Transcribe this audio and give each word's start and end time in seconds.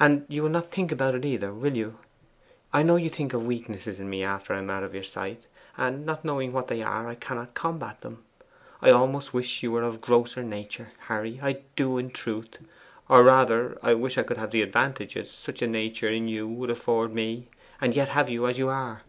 'And 0.00 0.26
you 0.28 0.42
will 0.42 0.48
not 0.50 0.72
think 0.72 0.90
about 0.90 1.14
it, 1.14 1.24
either, 1.24 1.54
will 1.54 1.76
you? 1.76 1.98
I 2.72 2.82
know 2.82 2.96
you 2.96 3.08
think 3.08 3.32
of 3.32 3.46
weaknesses 3.46 4.00
in 4.00 4.10
me 4.10 4.24
after 4.24 4.52
I 4.52 4.58
am 4.58 4.68
out 4.68 4.82
of 4.82 4.94
your 4.94 5.04
sight; 5.04 5.44
and 5.76 6.04
not 6.04 6.24
knowing 6.24 6.52
what 6.52 6.66
they 6.66 6.82
are, 6.82 7.06
I 7.06 7.14
cannot 7.14 7.54
combat 7.54 8.00
them. 8.00 8.24
I 8.82 8.90
almost 8.90 9.32
wish 9.32 9.62
you 9.62 9.70
were 9.70 9.84
of 9.84 9.94
a 9.94 9.98
grosser 9.98 10.42
nature, 10.42 10.88
Harry; 11.06 11.36
in 11.76 12.10
truth 12.10 12.48
I 12.48 12.56
do! 12.58 12.66
Or 13.08 13.22
rather, 13.22 13.78
I 13.80 13.94
wish 13.94 14.18
I 14.18 14.24
could 14.24 14.38
have 14.38 14.50
the 14.50 14.62
advantages 14.62 15.30
such 15.30 15.62
a 15.62 15.68
nature 15.68 16.08
in 16.10 16.26
you 16.26 16.48
would 16.48 16.70
afford 16.70 17.14
me, 17.14 17.46
and 17.80 17.94
yet 17.94 18.08
have 18.08 18.28
you 18.28 18.48
as 18.48 18.58
you 18.58 18.70
are. 18.70 19.02